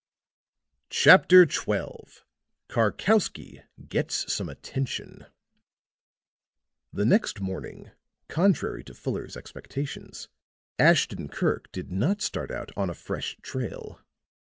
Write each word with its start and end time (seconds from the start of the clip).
CHAPTER 0.89 1.47
XII 1.47 2.23
KARKOWSKY 2.69 3.61
GETS 3.87 4.33
SOME 4.33 4.49
ATTENTION 4.49 5.27
The 6.91 7.05
next 7.05 7.39
morning, 7.39 7.91
contrary 8.27 8.83
to 8.85 8.95
Fuller's 8.95 9.37
expectations, 9.37 10.27
Ashton 10.79 11.27
Kirk 11.27 11.71
did 11.71 11.91
not 11.91 12.19
start 12.23 12.49
out 12.49 12.71
on 12.75 12.89
a 12.89 12.95
fresh 12.95 13.37
trail. 13.43 13.99